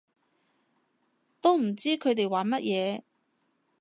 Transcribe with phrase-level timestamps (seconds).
[1.41, 3.03] 都唔知佢哋玩乜嘢